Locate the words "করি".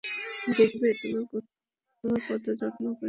2.87-2.99